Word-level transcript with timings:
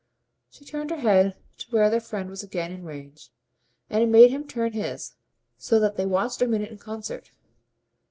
She 0.49 0.65
turned 0.65 0.89
her 0.89 0.95
head 0.97 1.35
to 1.59 1.69
where 1.69 1.87
their 1.91 1.99
friend 1.99 2.27
was 2.27 2.41
again 2.41 2.71
in 2.71 2.83
range, 2.83 3.29
and 3.87 4.01
it 4.01 4.07
made 4.09 4.31
him 4.31 4.47
turn 4.47 4.71
his, 4.73 5.13
so 5.59 5.79
that 5.79 5.95
they 5.95 6.07
watched 6.07 6.41
a 6.41 6.47
minute 6.47 6.71
in 6.71 6.79
concert. 6.79 7.29